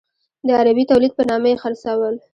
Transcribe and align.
د 0.45 0.47
عربي 0.59 0.83
تولید 0.91 1.11
په 1.15 1.23
نامه 1.29 1.47
یې 1.51 1.61
خرڅول. 1.63 2.15